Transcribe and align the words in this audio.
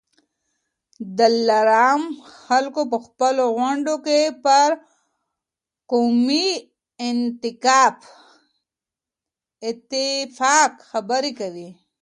د 1.17 1.19
دلارام 1.19 2.01
خلک 2.45 2.75
په 2.91 2.97
خپلو 3.05 3.43
غونډو 3.57 3.93
کي 4.05 4.19
پر 4.43 4.69
قومي 5.91 6.47
اتفاق 9.69 10.73
خبرې 10.89 11.31
کوي. 11.39 11.69